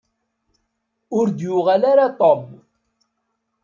Ur 1.17 1.25
d-yuɣal 1.29 1.83
ara 1.91 2.05
Tom. 2.19 2.43